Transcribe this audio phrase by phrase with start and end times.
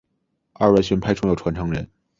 [0.53, 1.87] 二万学派重要传承人。